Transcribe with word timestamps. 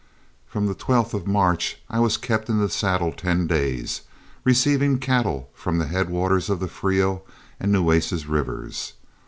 From 0.47 0.65
the 0.65 0.73
12th 0.73 1.13
of 1.13 1.27
March 1.27 1.77
I 1.87 1.99
was 1.99 2.17
kept 2.17 2.49
in 2.49 2.57
the 2.59 2.71
saddle 2.71 3.11
ten 3.11 3.45
days, 3.45 4.01
receiving 4.43 4.97
cattle 4.97 5.51
from 5.53 5.77
the 5.77 5.85
headwaters 5.85 6.49
of 6.49 6.59
the 6.59 6.67
Frio 6.67 7.21
and 7.59 7.71
Nueces 7.71 8.25
rivers. 8.25 8.93